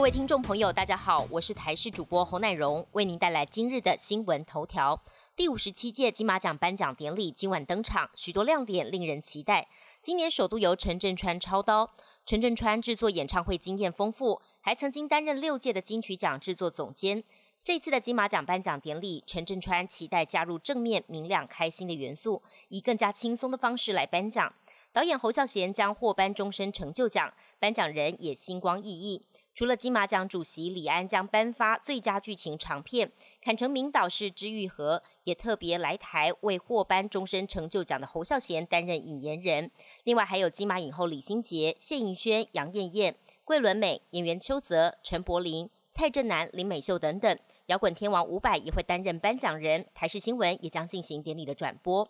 [0.00, 4.98] 各位听众朋友，大家好，我是台视主播侯乃荣，为您带来今日的新闻头条。
[5.36, 9.68] 第五十七届金马奖颁奖典礼今晚登场，许多亮点令人期待。
[10.00, 11.90] 今年首度由陈振川操刀，
[12.24, 17.22] 陈振川制作演唱会经验丰富，还曾经担任六届的金曲奖制作总监。
[17.62, 24.50] 这次的金马奖颁奖典礼，陈振川期待加入正面、明亮、开心的元素，以更加轻松的方式来颁奖。
[24.92, 29.22] 导演侯孝贤将获颁终身成就奖，颁奖人也星光熠熠。
[29.60, 39.70] 除了金马奖主席李安将颁发最佳剧情长片，坎城名导是之玉和也特别来台为获颁终身成就奖的侯孝贤担任引言人。
[40.04, 47.38] 另外还有金马影后李心洁、谢盈萱、杨艳艳、桂纶镁、演员邱泽、陈柏霖、蔡振南、林美秀等等。
[47.66, 49.84] 摇滚天王伍佰也会担任颁奖人。
[49.94, 52.08] 台视新闻也将进行典礼的转播。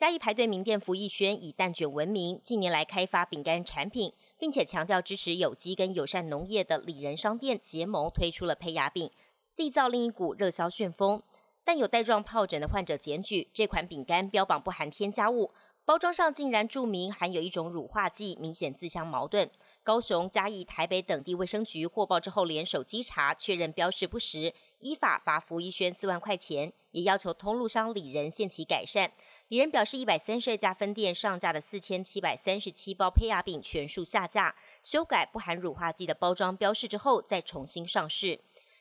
[0.00, 9.10] 嘉义排队名店福义轩以蛋卷闻名，近年来开发饼干产品，并且强调支持有机跟友善农业的里仁商店结盟推出了胚芽饼，
[9.54, 11.22] 缔造另一股热销旋风。
[11.64, 15.52] 但有带状疱疹的患者检举，这款饼干标榜不含添加物，
[15.84, 19.50] 包装上竟然注明含有一种乳化剂，明显自相矛盾。
[19.82, 29.12] 高雄、嘉义、台北等地卫生局获报之后联手稽查，确认标示不实，依法罚福一轩四万块钱，也要求通路商里仁限期改善。
[29.50, 38.38] 李仁表示，一百三十二家分店上架的四千七百三十七包胚芽饼全数下架，修改不含乳化剂的包装标示之后再重新上市。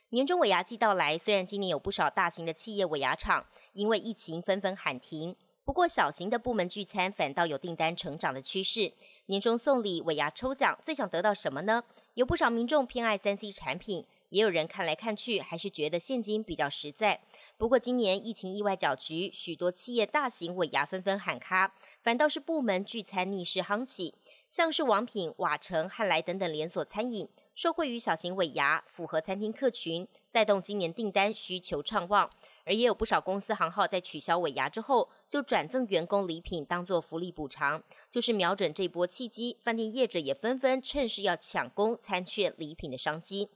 [0.09, 8.93] 年终尾牙季到来，虽然今年有不少大型的企业尾牙厂因为疫情纷纷喊停，不过小型的部门聚餐反倒有订单成长的趋势。
[9.25, 11.83] 年终送礼、尾牙抽奖，最想得到什么呢？
[12.13, 17.19] 有不少民众偏爱三 C 产品，也有人看来看去还是觉得现金比较实在。
[17.57, 24.13] 不过，今年疫情意外搅局，许多企业大型尾牙纷纷喊卡，反倒是部门聚餐逆势夯起。
[24.47, 32.29] 像是王品、瓦城、汉来等等连锁餐饮，受惠于小型尾牙，符合餐厅客群，带动今年订单需求畅旺。
[32.65, 39.57] 而也有不少公司行号在取消尾牙之后，就转赠员工礼品当做福利补偿，就是瞄准这波契机。
[39.59, 43.49] 饭店业者也纷纷趁势要抢攻餐券礼品的商机。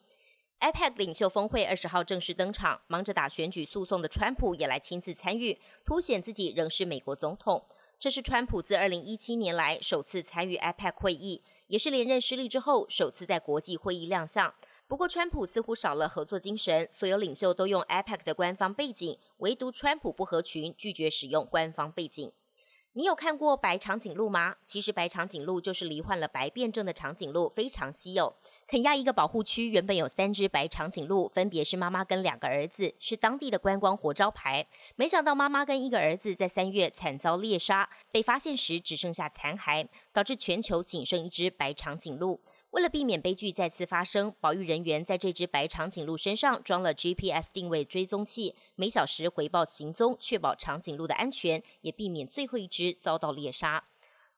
[0.64, 7.66] iPad 领袖峰会二十号正式登场，忙着打选举诉讼的川普也来亲自参与，凸显自己仍是美国总统。
[8.00, 14.54] 这是川普自二零一七年来首次参与 iPad 会议，也是连任失利之后首次在国际会议亮相。
[14.88, 22.32] 不过，川普似乎少了合作精神，所有领袖都用 iPad 的官方背景，唯独川普不合群，拒绝使用官方背景。
[22.96, 24.58] 你有看过白长颈鹿吗？
[24.68, 28.36] 其实白长颈鹿就是罹患了白变症的长颈鹿，非常稀有。
[28.66, 34.66] 肯亚一个保护区原本有三只白长颈鹿，分别是妈妈跟两个儿子，是当地的观光活招牌。
[34.96, 42.42] 没想到妈妈跟一个儿子在三月惨遭猎杀，被发现时只剩下残骸，导致全球仅剩一只白长颈鹿。
[42.72, 53.84] 为了避免悲剧再次发生，保育人员在这只白长颈鹿身上装了 GPS 定位追踪器，每小时回报行踪，确保长颈鹿的安全，也避免最后一只遭到猎杀。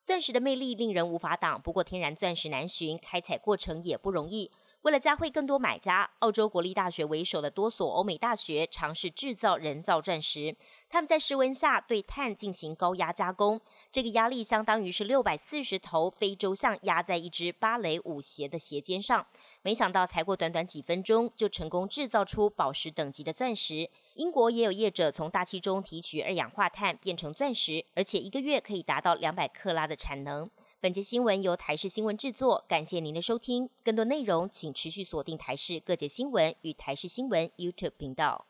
[0.06, 4.52] 钻石的魅力令人无法挡，不过天然钻石难寻，开采过程也不容易。
[4.84, 10.56] 为了加惠更多买家，澳洲国立大学为首的多所欧美大学尝试制造人造钻石。
[10.88, 13.60] 他们在室温下对碳进行高压加工，
[13.92, 19.26] 这个压力相当于是六百四十头非洲象压在一只芭蕾舞鞋的鞋尖上。
[19.64, 23.90] 没想到才过短短几分钟，就成功制造出宝石等级的钻石。
[24.16, 30.50] 英国也有业者从大气中提取二氧化碳变成钻石，而且一个月可以达到两百克拉的产能。
[30.80, 33.70] 本节新闻由台视新闻制作，感谢您的收听。
[33.84, 38.46] 更多内容请持续锁定台视各界新闻与台视新闻 YouTube 频道。